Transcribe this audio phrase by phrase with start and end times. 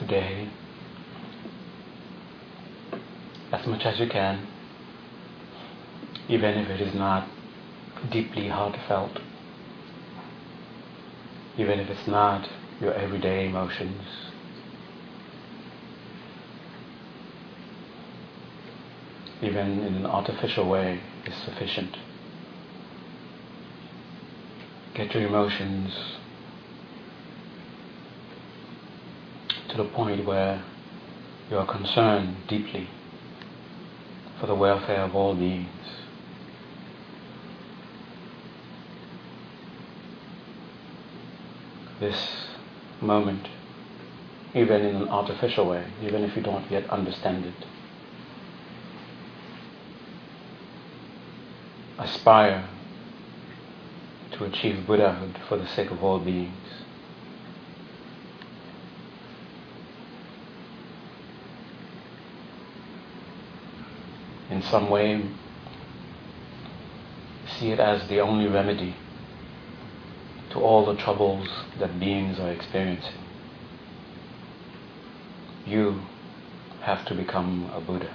[0.00, 0.48] today
[3.52, 4.46] as much as you can,
[6.28, 7.28] even if it is not
[8.10, 9.20] deeply heartfelt,
[11.58, 12.48] even if it's not
[12.80, 14.02] your everyday emotions.
[19.42, 21.96] Even in an artificial way is sufficient.
[24.94, 26.19] Get your emotions
[29.80, 30.62] to the point where
[31.50, 32.88] you are concerned deeply
[34.38, 35.68] for the welfare of all beings.
[41.98, 42.46] This
[43.00, 43.48] moment,
[44.54, 47.66] even in an artificial way, even if you don't yet understand it.
[51.98, 52.68] Aspire
[54.32, 56.54] to achieve Buddhahood for the sake of all beings.
[64.60, 65.22] In some way
[67.58, 68.94] see it as the only remedy
[70.50, 73.24] to all the troubles that beings are experiencing.
[75.64, 76.02] You
[76.82, 78.12] have to become a Buddha.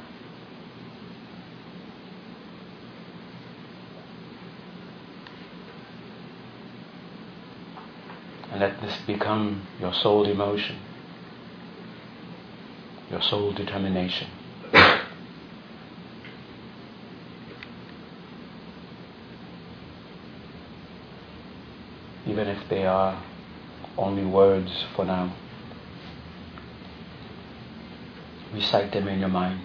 [8.52, 10.78] And let this become your sole emotion,
[13.10, 14.28] your sole determination.
[22.36, 23.24] Even if they are
[23.98, 25.34] only words for now.
[28.54, 29.62] Recite them in your mind.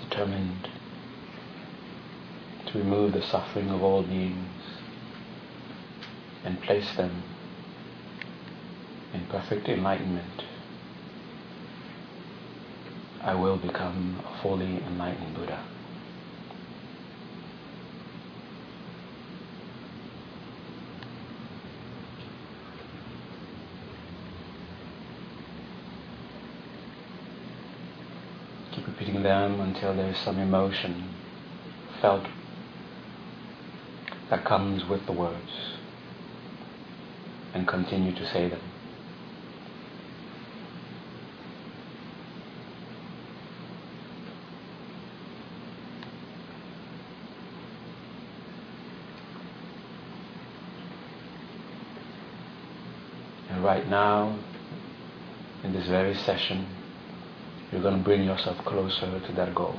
[0.00, 0.68] Determined
[2.66, 4.60] to remove the suffering of all beings
[6.44, 7.22] and place them
[9.14, 10.42] in perfect enlightenment.
[13.22, 15.64] I will become a fully enlightened Buddha.
[29.30, 31.08] Them until there is some emotion
[32.00, 32.26] felt
[34.28, 35.52] that comes with the words
[37.54, 38.60] and continue to say them.
[53.48, 54.38] And right now,
[55.62, 56.66] in this very session,
[57.72, 59.78] you're going to bring yourself closer to that goal.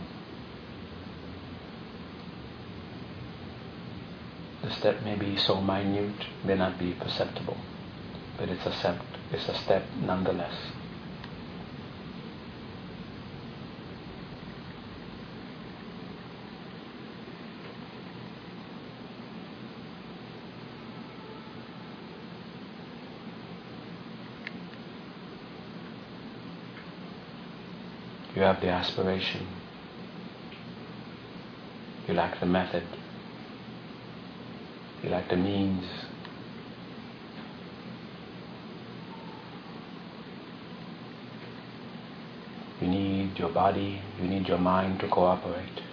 [4.62, 7.58] The step may be so minute, may not be perceptible,
[8.38, 10.54] but it's a step, it's a step nonetheless.
[28.42, 29.46] You have the aspiration.
[32.08, 32.88] You lack the method.
[35.04, 35.86] You lack the means.
[42.82, 45.84] You need your body, you need your mind to cooperate.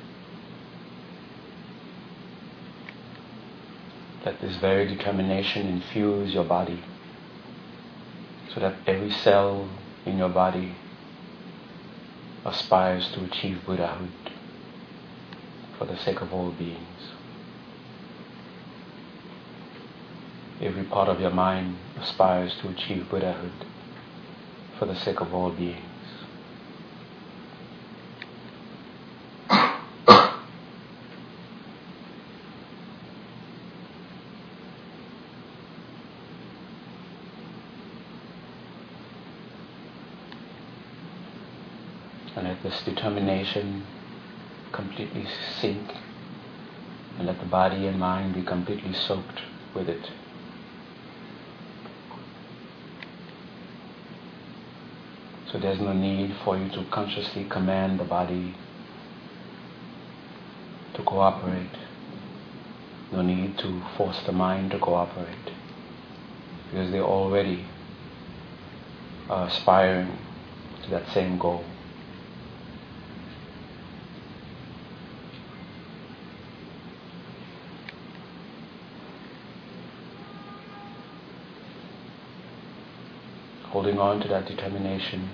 [4.25, 6.83] Let this very determination infuse your body
[8.55, 9.69] so that every cell
[10.07, 10.75] in your body
[12.49, 14.11] aspires to achieve Buddhahood
[15.79, 17.13] for the sake of all beings.
[20.61, 23.53] Every part of your mind aspires to achieve Buddhahood
[24.79, 25.98] for the sake of all beings.
[42.79, 43.85] This determination
[44.73, 45.27] completely
[45.61, 45.91] sink
[47.19, 49.41] and let the body and mind be completely soaked
[49.75, 50.11] with it.
[55.51, 58.55] So there's no need for you to consciously command the body
[60.95, 61.71] to cooperate.
[63.11, 65.53] No need to force the mind to cooperate.
[66.71, 67.65] Because they already
[69.31, 70.19] are aspiring
[70.85, 71.65] to that same goal.
[83.79, 85.31] Holding on to that determination.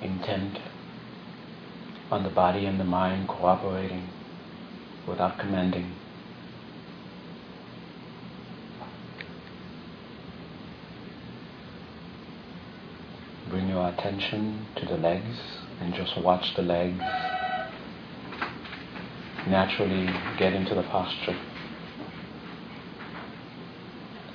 [0.00, 0.60] Intent
[2.12, 4.08] on the body and the mind cooperating
[5.08, 5.92] without commanding.
[13.50, 15.36] Bring your attention to the legs
[15.80, 17.02] and just watch the legs
[19.46, 20.06] naturally
[20.38, 21.36] get into the posture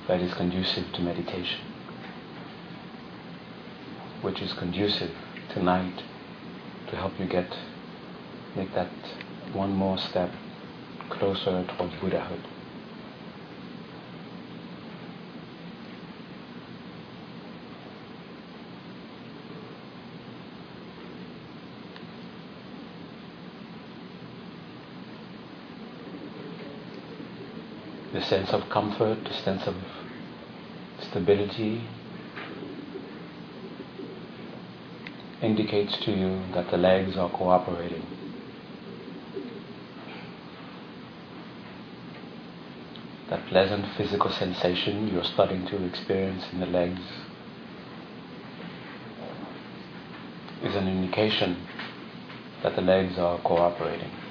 [0.06, 1.60] that is conducive to meditation,
[4.22, 5.10] which is conducive
[5.52, 6.02] tonight
[6.88, 7.56] to help you get
[8.56, 8.90] make that
[9.52, 10.30] one more step
[11.08, 12.40] closer towards Buddhahood.
[28.12, 29.74] The sense of comfort, the sense of
[31.00, 31.84] stability
[35.42, 38.06] indicates to you that the legs are cooperating.
[43.30, 47.00] That pleasant physical sensation you're starting to experience in the legs
[50.62, 51.66] is an indication
[52.62, 54.29] that the legs are cooperating.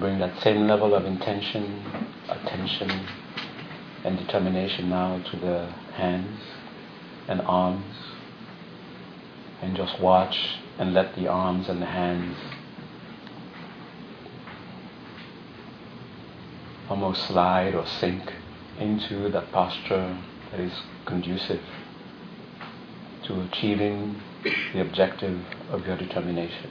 [0.00, 1.84] Bring that same level of intention,
[2.26, 3.06] attention,
[4.02, 6.40] and determination now to the hands
[7.28, 7.96] and arms
[9.60, 12.34] and just watch and let the arms and the hands
[16.88, 18.32] almost slide or sink
[18.78, 20.18] into that posture
[20.50, 20.72] that is
[21.04, 21.60] conducive
[23.24, 24.18] to achieving
[24.72, 26.70] the objective of your determination.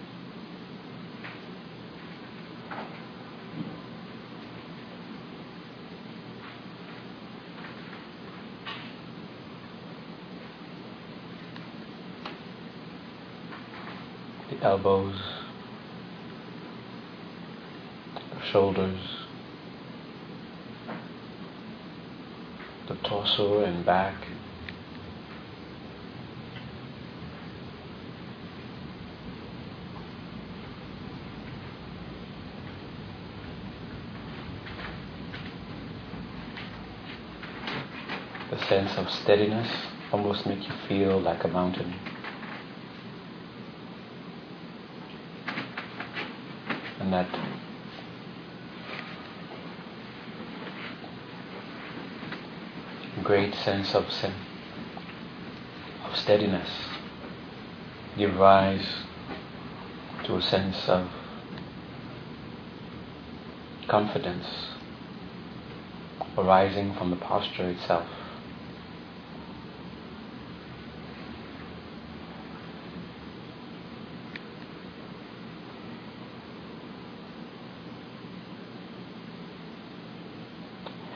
[14.62, 15.16] Elbows,
[18.52, 19.00] shoulders,
[22.88, 24.28] the torso and back.
[38.50, 39.72] The sense of steadiness
[40.12, 41.94] almost make you feel like a mountain.
[47.12, 47.28] That
[53.24, 54.34] great sense of sin
[56.06, 56.70] of steadiness
[58.18, 59.04] give rise
[60.24, 61.08] to a sense of
[63.88, 64.46] confidence
[66.38, 68.08] arising from the posture itself.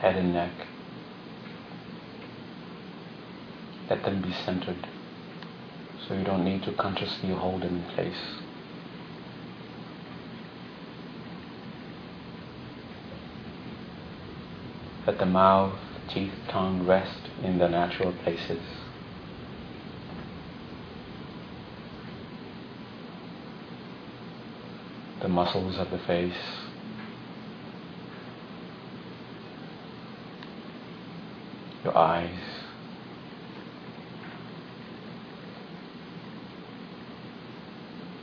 [0.04, 0.52] Head and neck.
[3.88, 4.86] Let them be centered
[6.06, 8.42] so you don't need to consciously hold them in place.
[15.06, 15.78] Let the mouth,
[16.12, 18.60] teeth, tongue rest in their natural places.
[25.22, 26.63] The muscles of the face
[31.94, 32.38] eyes.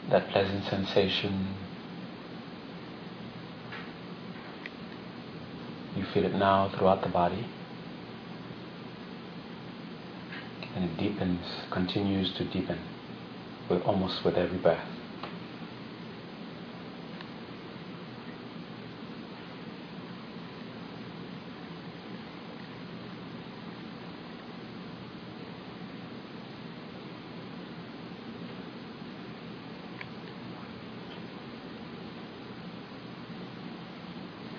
[0.10, 1.56] That pleasant sensation,
[5.96, 7.48] you feel it now throughout the body.
[10.76, 12.80] And it deepens, continues to deepen
[13.70, 14.88] with almost with every breath.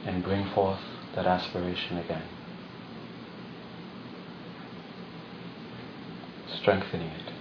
[0.05, 0.81] and bring forth
[1.15, 2.23] that aspiration again.
[6.61, 7.33] Strengthening it.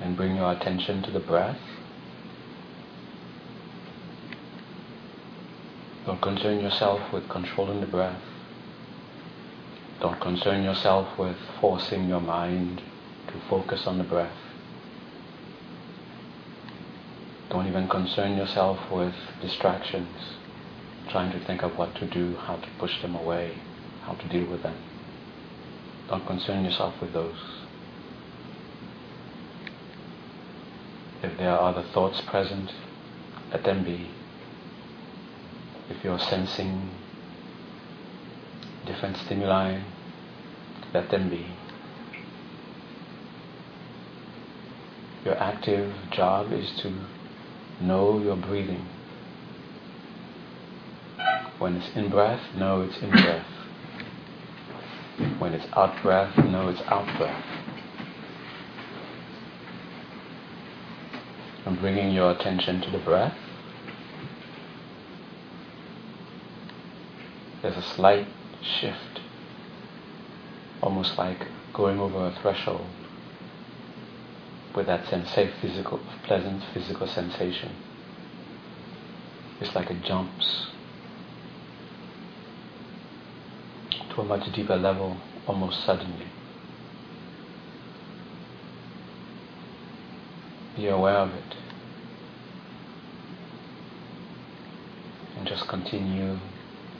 [0.00, 1.58] And bring your attention to the breath.
[6.06, 8.22] Don't concern yourself with controlling the breath.
[10.00, 12.80] Don't concern yourself with forcing your mind
[13.26, 14.47] to focus on the breath.
[17.50, 20.36] Don't even concern yourself with distractions,
[21.10, 23.56] trying to think of what to do, how to push them away,
[24.02, 24.76] how to deal with them.
[26.08, 27.38] Don't concern yourself with those.
[31.22, 32.72] If there are other thoughts present,
[33.50, 34.10] let them be.
[35.90, 36.90] If you're sensing
[38.86, 39.80] different stimuli,
[40.92, 41.46] let them be.
[45.24, 46.92] Your active job is to
[47.80, 48.86] know your breathing.
[51.58, 53.46] When it's in breath, know it's in breath.
[55.38, 57.44] When it's out breath, know it's out breath.
[61.66, 63.36] And bringing your attention to the breath.
[67.62, 68.28] There's a slight
[68.62, 69.20] shift,
[70.80, 72.86] almost like going over a threshold
[74.78, 77.74] with that sense, safe physical, pleasant physical sensation.
[79.60, 80.68] It's like it jumps
[84.14, 85.16] to a much deeper level
[85.48, 86.26] almost suddenly.
[90.76, 91.56] Be aware of it.
[95.38, 96.38] And just continue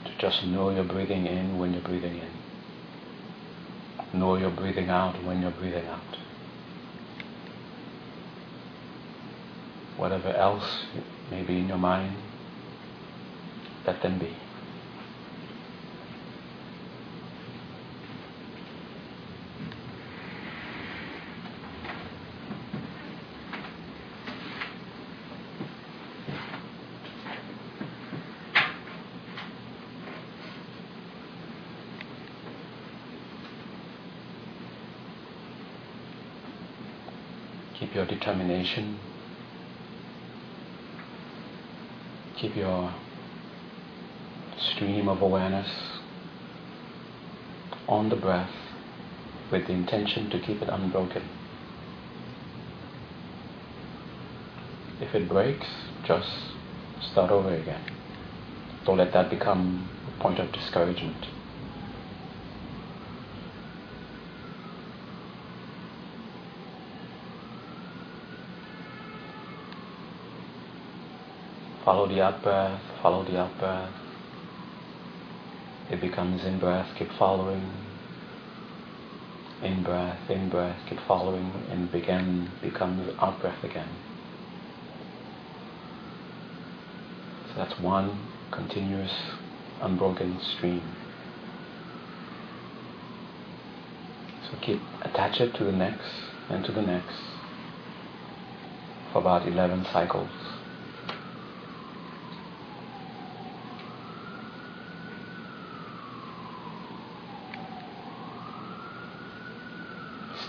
[0.03, 4.19] to just know you're breathing in when you're breathing in.
[4.19, 6.17] Know you're breathing out when you're breathing out.
[9.99, 10.85] Whatever else
[11.29, 12.15] may be in your mind,
[13.85, 14.33] let them be.
[37.77, 39.08] Keep your determination.
[42.39, 42.93] Keep your
[44.57, 45.67] stream of awareness
[47.85, 48.53] on the breath
[49.51, 51.27] with the intention to keep it unbroken.
[55.01, 55.67] If it breaks,
[56.07, 56.29] just
[57.11, 57.83] start over again.
[58.85, 61.25] Don't let that become a point of discouragement.
[71.89, 73.89] Follow the out breath, uh, follow the out breath.
[73.89, 73.93] Uh.
[75.89, 77.67] It becomes in breath, keep following.
[79.63, 83.89] In breath, in breath, keep following, and begin becomes out breath again.
[87.47, 88.19] So that's one
[88.51, 89.11] continuous,
[89.81, 90.83] unbroken stream.
[94.43, 96.11] So keep attach it to the next
[96.51, 97.17] and to the next
[99.11, 100.29] for about 11 cycles.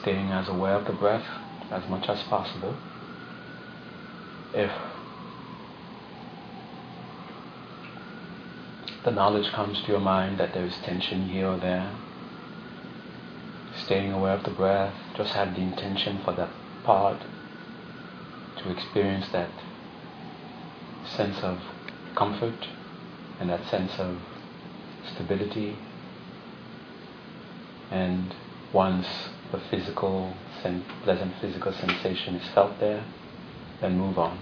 [0.01, 1.27] Staying as aware of the breath
[1.71, 2.77] as much as possible.
[4.55, 4.71] If
[9.05, 11.93] the knowledge comes to your mind that there is tension here or there,
[13.85, 16.51] staying aware of the breath, just have the intention for that
[16.85, 17.23] part
[18.59, 19.51] to experience that
[21.17, 21.59] sense of
[22.17, 22.69] comfort
[23.39, 24.19] and that sense of
[25.15, 25.77] stability.
[27.91, 28.35] And
[28.73, 29.07] once
[29.53, 33.05] the physical, sen- pleasant physical sensation is felt there,
[33.81, 34.39] then move on.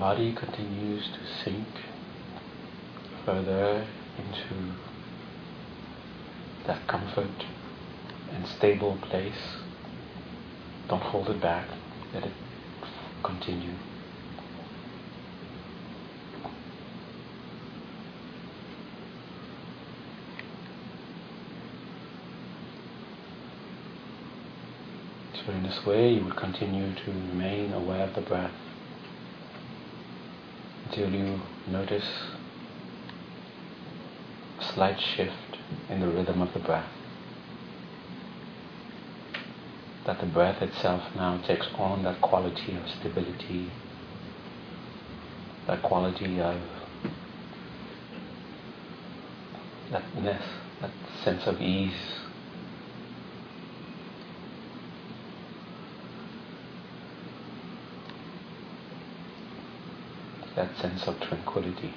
[0.00, 1.68] Body continues to sink
[3.26, 4.72] further into
[6.66, 7.44] that comfort
[8.32, 9.58] and stable place,
[10.88, 11.68] don't hold it back.
[12.14, 12.32] Let it
[13.22, 13.74] continue.
[25.34, 28.54] So in this way, you would continue to remain aware of the breath
[30.90, 32.08] until you notice
[34.58, 36.90] a slight shift in the rhythm of the breath.
[40.04, 43.70] That the breath itself now takes on that quality of stability,
[45.68, 46.60] that quality of
[49.92, 50.42] thatness,
[50.80, 50.90] that
[51.22, 52.19] sense of ease.
[60.60, 61.94] That sense of tranquility.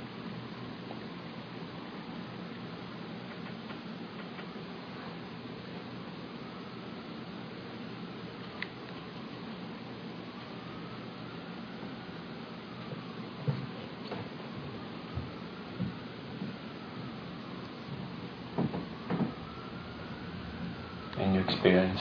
[21.17, 21.99] And you experience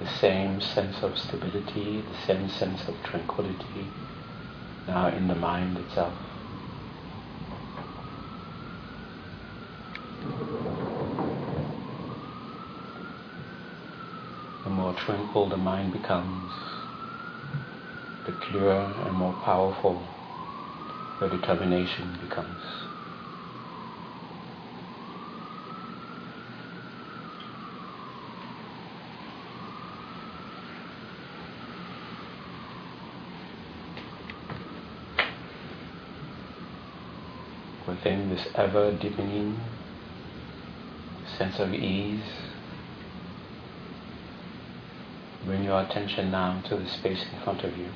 [0.00, 3.90] the same sense of stability, the same sense of tranquility
[4.86, 6.14] now in the mind itself.
[14.64, 16.50] The more tranquil the mind becomes,
[18.26, 20.02] the clearer and more powerful
[21.20, 22.93] the determination becomes.
[37.94, 39.60] Within this ever deepening
[41.38, 42.22] sense of ease.
[45.44, 47.88] Bring your attention now to the space in front of you.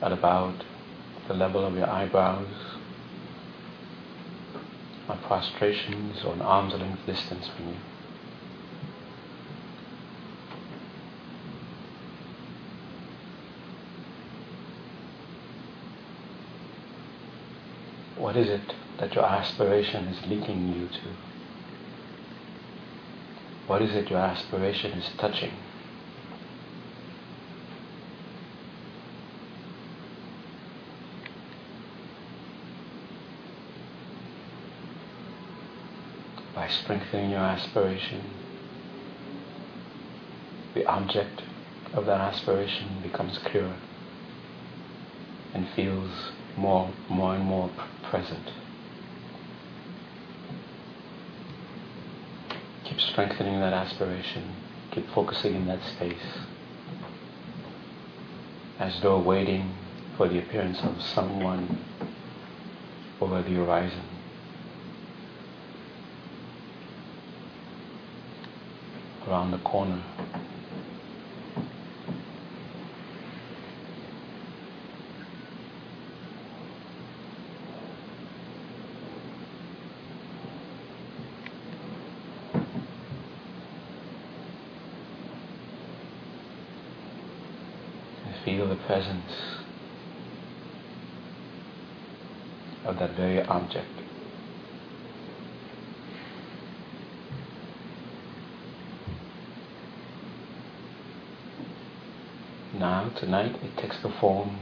[0.00, 0.64] At about
[1.28, 2.48] the level of your eyebrows,
[5.08, 7.76] or prostrations or an arm's length distance from you.
[18.32, 21.16] What is it that your aspiration is leading you to?
[23.66, 25.52] What is it your aspiration is touching?
[36.54, 38.30] By strengthening your aspiration,
[40.72, 41.42] the object
[41.92, 43.76] of that aspiration becomes clearer
[45.52, 47.70] and feels more, more and more
[48.12, 48.50] present.
[52.84, 54.54] Keep strengthening that aspiration.
[54.90, 56.40] Keep focusing in that space.
[58.78, 59.74] As though waiting
[60.18, 61.82] for the appearance of someone
[63.18, 64.04] over the horizon.
[69.26, 70.02] Around the corner.
[88.44, 89.32] feel the presence
[92.84, 93.88] of that very object.
[102.74, 104.58] Now, tonight, it takes the form,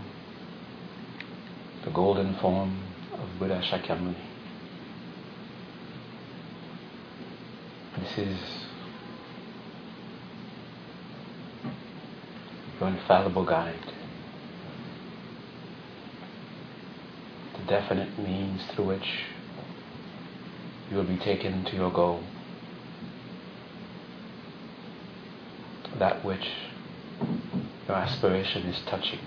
[1.85, 4.15] the golden form of Buddha Shakyamuni.
[7.99, 8.39] This is
[12.79, 13.91] your infallible guide.
[17.60, 19.09] The definite means through which
[20.91, 22.21] you will be taken to your goal.
[26.01, 26.45] That which
[27.87, 29.21] your aspiration is touching.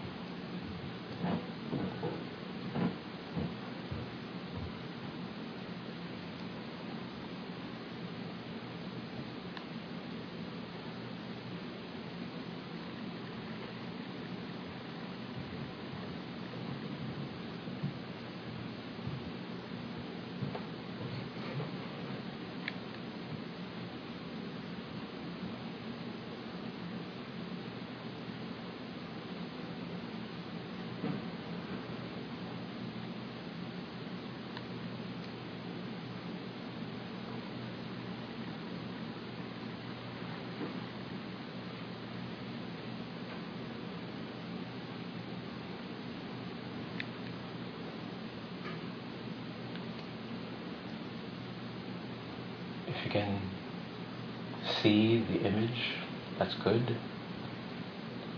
[56.64, 56.98] Good,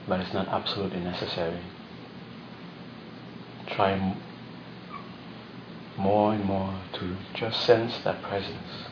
[0.07, 1.61] but it's not absolutely necessary.
[3.67, 4.15] Try
[5.97, 8.85] more and more to just sense that presence.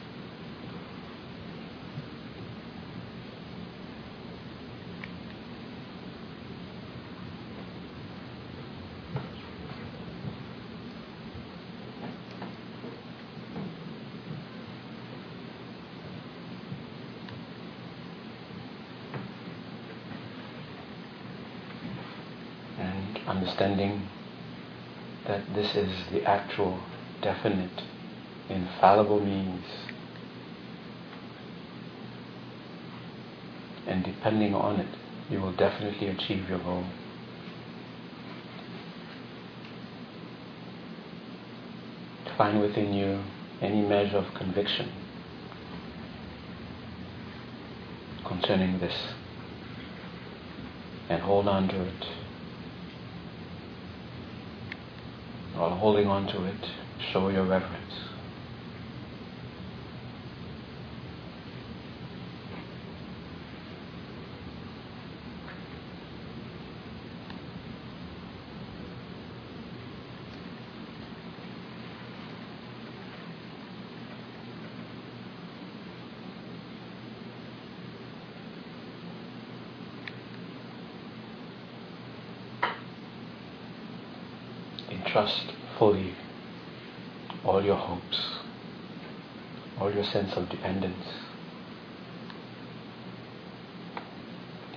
[23.27, 24.07] and understanding
[25.27, 26.79] that this is the actual,
[27.21, 27.83] definite,
[28.49, 29.65] infallible means.
[33.85, 34.87] And depending on it,
[35.29, 36.85] you will definitely achieve your goal.
[42.37, 43.21] Find within you
[43.61, 44.91] any measure of conviction
[48.25, 49.13] concerning this
[51.09, 52.12] and hold on to it.
[55.63, 56.69] While holding on to it,
[57.13, 57.83] show your reverence.
[85.83, 86.15] Fully
[87.43, 88.37] all your hopes,
[89.77, 91.05] all your sense of dependence,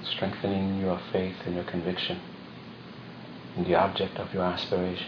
[0.02, 2.20] strengthening your faith and your conviction
[3.56, 5.06] in the object of your aspiration.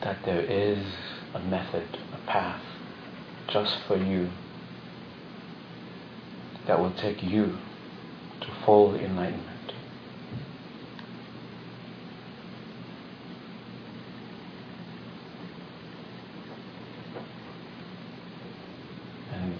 [0.00, 0.82] That there is
[1.34, 2.62] a method, a path,
[3.50, 4.30] just for you
[6.66, 7.58] that will take you
[8.42, 9.72] to full enlightenment.
[19.32, 19.56] And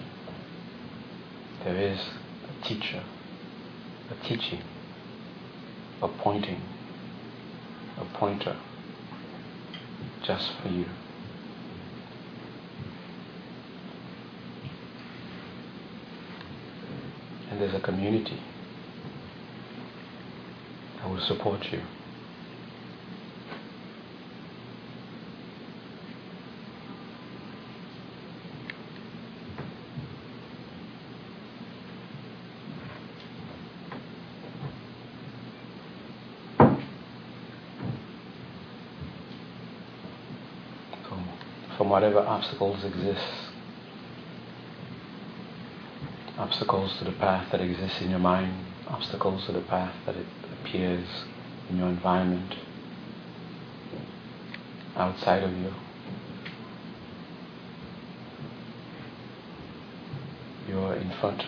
[1.63, 3.03] there is a teacher,
[4.11, 4.61] a teaching,
[6.01, 6.61] a pointing,
[7.97, 8.57] a pointer
[10.23, 10.85] just for you.
[17.49, 18.41] And there's a community
[20.97, 21.81] that will support you.
[41.09, 41.19] So,
[41.77, 43.21] from whatever obstacles exist,
[46.37, 50.25] obstacles to the path that exists in your mind, obstacles to the path that it
[50.63, 51.07] appears
[51.69, 52.55] in your environment,
[54.95, 55.73] outside of you.
[60.67, 61.43] You're in front,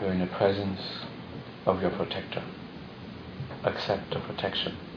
[0.00, 0.80] you're in the presence
[1.66, 2.42] of your protector.
[3.64, 4.87] Accept the protection.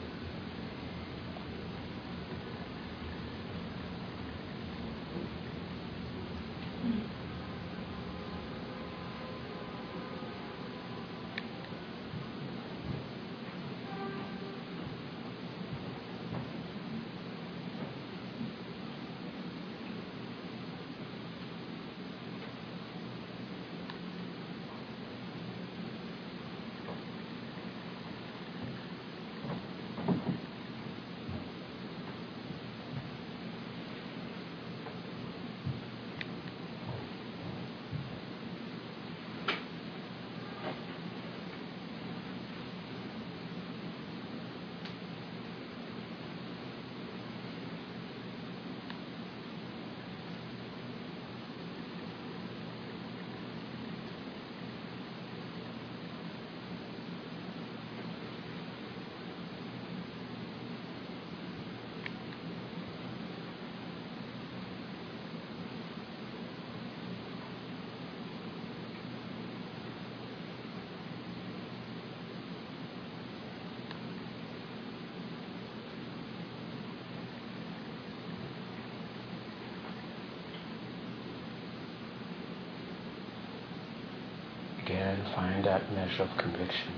[85.61, 86.93] Find that measure of conviction.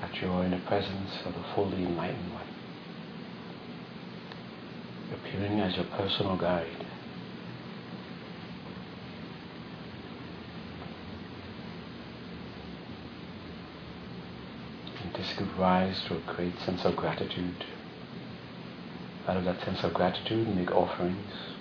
[0.00, 2.46] That you're in the presence of the fully enlightened one,
[5.12, 6.86] appearing as your personal guide.
[15.02, 17.64] And this gives rise to a great sense of gratitude.
[19.32, 21.51] Out of that sense of gratitude, make offerings.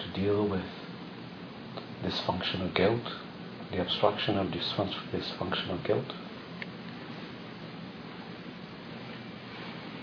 [0.00, 0.64] To deal with
[2.02, 3.02] dysfunctional guilt,
[3.70, 6.12] the obstruction of dysfunctional guilt.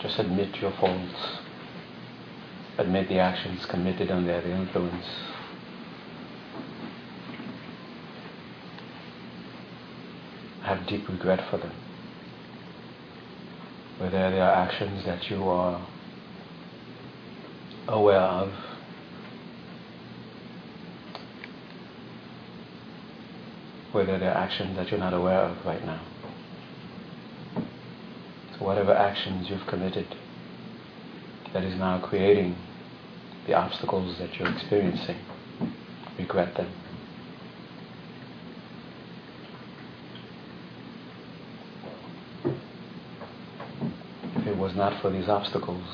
[0.01, 1.39] Just admit your faults.
[2.77, 5.05] Admit the actions committed under the influence.
[10.61, 11.73] Have deep regret for them.
[13.97, 15.87] Whether they are actions that you are
[17.87, 18.53] aware of
[23.91, 26.01] whether there are actions that you're not aware of right now.
[28.57, 30.07] So whatever actions you've committed
[31.53, 32.55] that is now creating
[33.47, 35.17] the obstacles that you're experiencing,
[36.17, 36.71] regret them.
[44.35, 45.87] If it was not for these obstacles,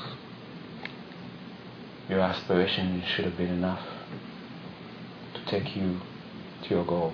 [2.08, 3.86] your aspiration should have been enough
[5.34, 6.00] to take you
[6.64, 7.12] to your goal.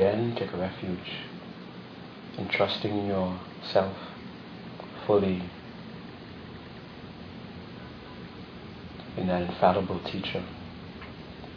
[0.00, 1.12] Again, take refuge
[2.38, 3.96] in trusting yourself
[5.06, 5.42] fully
[9.16, 10.44] in that infallible teacher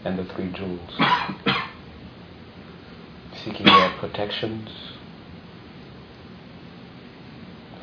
[0.04, 0.98] and the three jewels.
[3.44, 4.70] Seeking their protections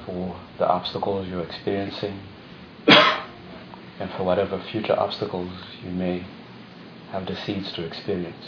[0.05, 2.19] for the obstacles you're experiencing
[2.89, 5.53] and for whatever future obstacles
[5.85, 6.27] you may
[7.13, 8.47] have the seeds to experience.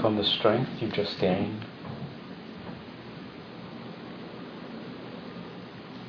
[0.00, 1.64] from the strength you've just gained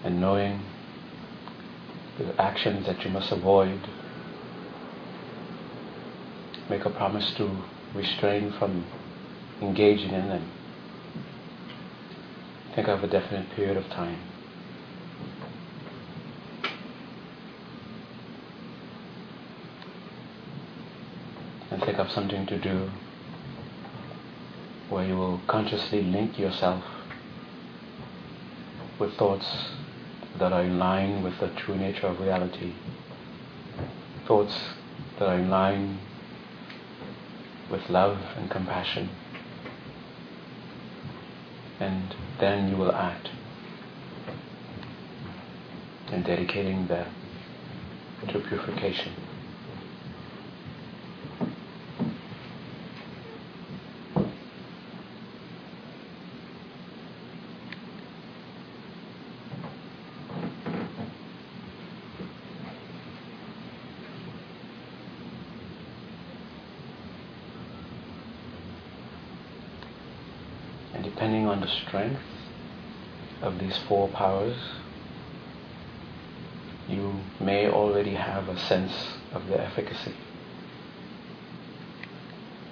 [0.04, 0.64] and knowing
[2.18, 3.80] the actions that you must avoid,
[6.72, 7.48] make a promise to
[7.94, 8.84] restrain from
[9.62, 10.52] engaging in them.
[12.74, 14.20] Think of a definite period of time.
[21.70, 22.90] And think of something to do
[24.90, 26.84] where you will consciously link yourself
[29.00, 29.46] with thoughts
[30.40, 32.74] that are in line with the true nature of reality,
[34.28, 34.56] thoughts
[35.18, 36.00] that are in line
[37.70, 39.10] with love and compassion,
[41.80, 43.30] And then you will act
[46.12, 47.08] in dedicating that
[48.28, 49.14] to purification.
[71.50, 72.22] on the strength
[73.42, 74.58] of these four powers,
[76.88, 78.94] you may already have a sense
[79.32, 80.16] of their efficacy,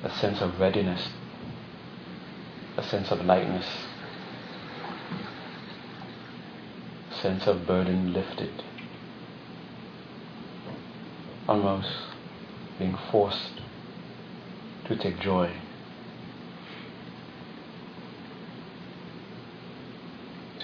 [0.03, 1.10] a sense of readiness,
[2.77, 3.67] a sense of lightness,
[7.12, 8.63] a sense of burden lifted,
[11.47, 11.89] almost
[12.77, 13.62] being forced
[14.86, 15.51] to take joy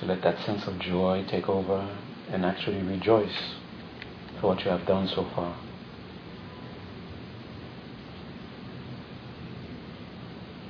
[0.04, 1.98] to let that sense of joy take over
[2.30, 3.56] and actually rejoice
[4.40, 5.58] for what you have done so far.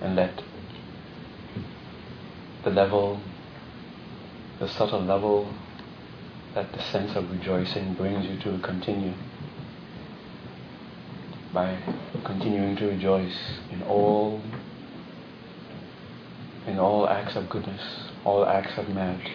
[0.01, 0.43] And let
[2.63, 3.19] the level,
[4.59, 5.51] the subtle level
[6.53, 9.13] that the sense of rejoicing brings you to continue
[11.51, 11.79] by
[12.23, 14.41] continuing to rejoice in all
[16.67, 19.27] in all acts of goodness all acts of merit,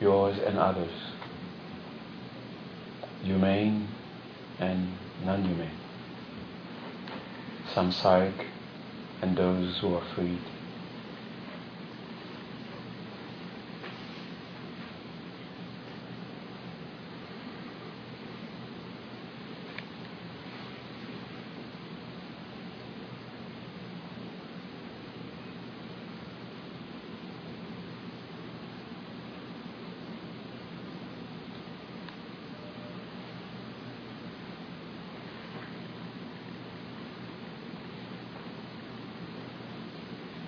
[0.00, 0.92] yours and others,
[3.22, 3.88] humane
[4.58, 4.92] and
[5.24, 5.78] non-humane,
[7.74, 8.46] samsaric
[9.22, 10.51] and those who are freed.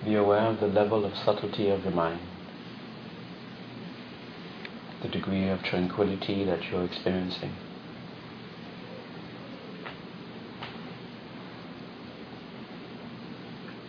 [0.05, 2.19] The level of subtlety of the mind,
[5.01, 7.53] the degree of tranquility that you're experiencing.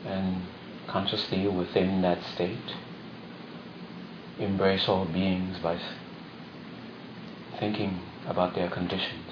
[0.06, 0.42] And
[0.86, 2.74] consciously within that state,
[4.38, 5.80] embrace all beings by
[7.58, 9.30] thinking about their conditions.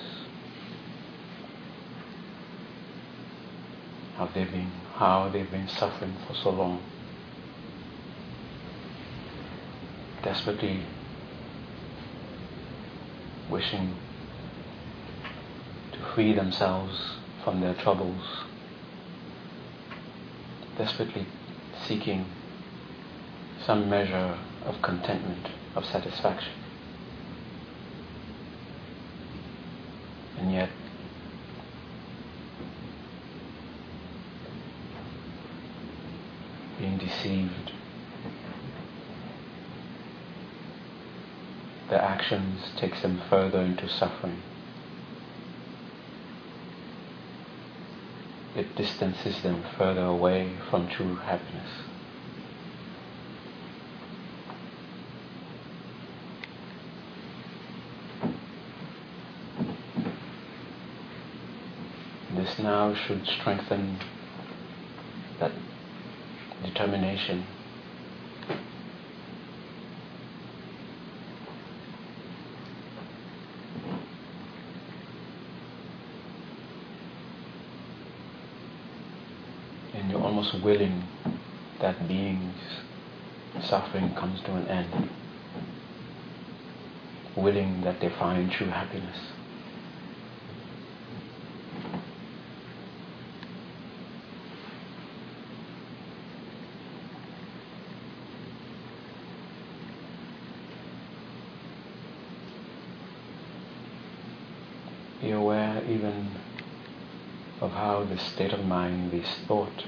[4.17, 6.81] How they've been, how they've been suffering for so long.
[10.25, 10.81] desperately
[13.51, 13.95] wishing
[15.93, 18.25] to free themselves from their troubles,
[20.79, 21.27] desperately
[21.87, 22.25] seeking
[23.67, 26.55] some measure of contentment, of satisfaction.
[30.39, 30.71] And yet,
[36.79, 37.73] being deceived
[41.95, 44.41] their actions takes them further into suffering.
[48.55, 51.71] It distances them further away from true happiness.
[62.37, 63.99] This now should strengthen
[65.41, 65.51] that
[66.63, 67.45] determination
[80.53, 81.05] willing
[81.81, 82.55] that being's
[83.63, 85.09] suffering comes to an end,
[87.37, 89.19] willing that they find true happiness.
[105.21, 106.33] Be aware even
[107.61, 109.85] of how this state of mind, this thought,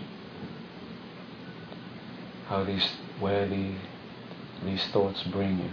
[2.56, 2.88] how these,
[3.20, 3.74] where the,
[4.64, 5.70] these thoughts bring you.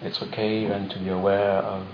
[0.00, 1.86] It's okay even to be aware of,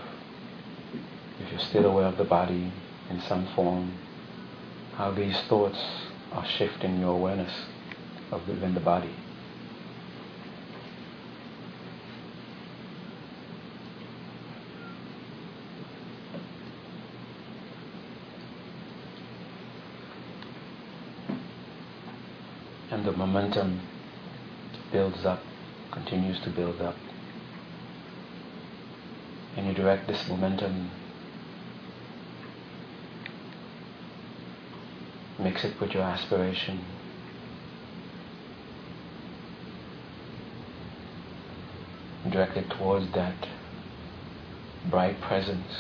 [1.40, 2.72] if you're still aware of the body
[3.10, 3.98] in some form,
[4.94, 5.80] how these thoughts
[6.30, 7.52] are shifting your awareness
[8.30, 9.12] of within the body.
[22.92, 23.80] And the momentum
[24.92, 25.42] builds up,
[25.90, 26.94] continues to build up.
[29.56, 30.90] And you direct this momentum,
[35.38, 36.84] mix it with your aspiration.
[42.30, 43.48] Direct it towards that
[44.90, 45.72] bright presence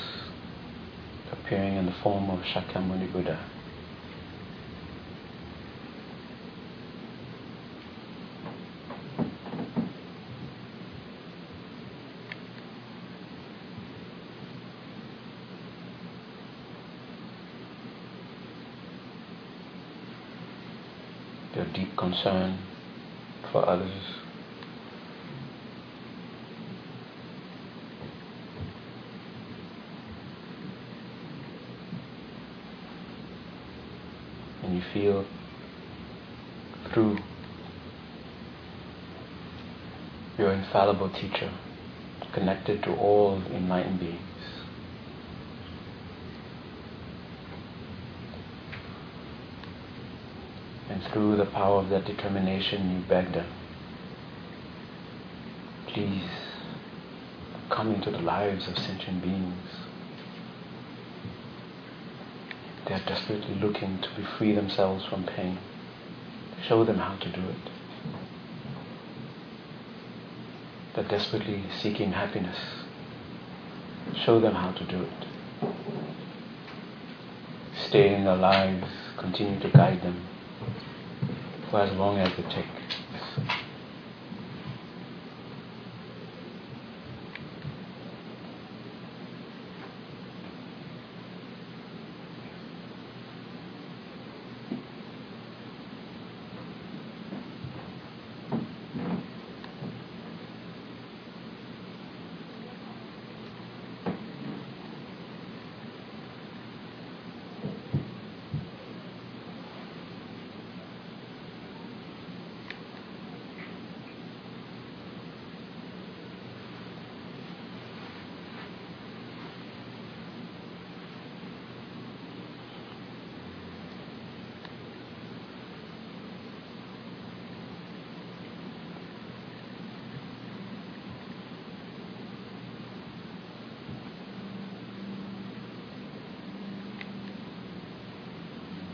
[1.30, 3.38] appearing in the form of Shakyamuni Buddha.
[21.54, 22.58] Your deep concern
[23.50, 23.90] for others.
[34.62, 35.24] And you feel
[36.92, 37.18] through
[40.38, 41.50] your infallible teacher,
[42.34, 44.31] connected to all enlightened beings.
[50.92, 53.46] And through the power of that determination, you beg them,
[55.86, 56.28] please
[57.70, 59.70] come into the lives of sentient beings.
[62.86, 65.58] They are desperately looking to be free themselves from pain.
[66.68, 67.70] Show them how to do it.
[70.94, 72.58] They're desperately seeking happiness.
[74.26, 75.72] Show them how to do it.
[77.88, 80.28] Stay in their lives, continue to guide them
[81.72, 82.81] for as long as it takes.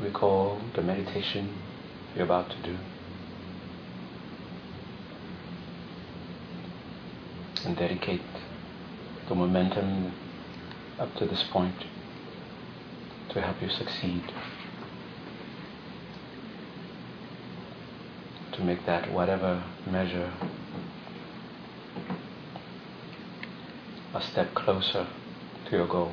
[0.08, 1.54] Recall the meditation
[2.14, 2.76] you're about to do.
[7.66, 8.22] And dedicate
[9.28, 10.12] the momentum
[10.98, 11.84] up to this point
[13.30, 14.22] to help you succeed.
[18.52, 20.32] To make that whatever measure
[24.14, 25.06] a step closer
[25.66, 26.12] to your goal.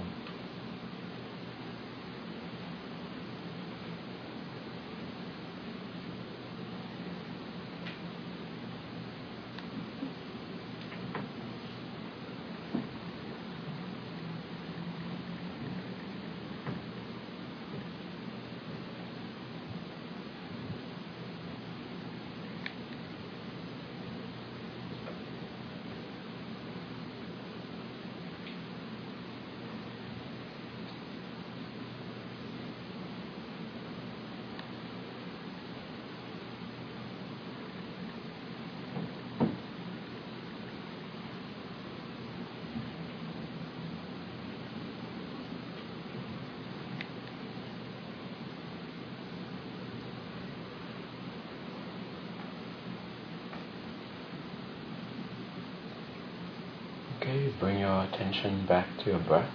[57.21, 59.49] Okay, bring your attention back to your breath.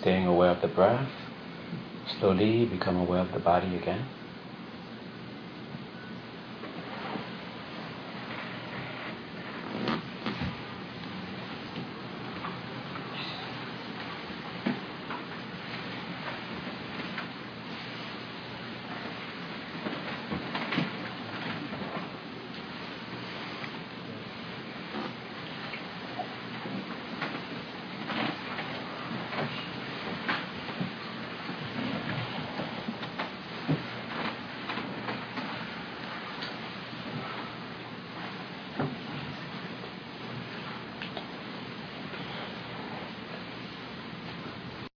[0.00, 1.10] Staying aware of the breath,
[2.20, 4.06] slowly become aware of the body again.